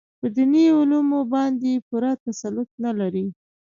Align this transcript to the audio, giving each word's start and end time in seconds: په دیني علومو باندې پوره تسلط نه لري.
په 0.19 0.27
دیني 0.35 0.65
علومو 0.77 1.19
باندې 1.33 1.83
پوره 1.87 2.11
تسلط 2.25 2.69
نه 2.85 2.91
لري. 2.99 3.25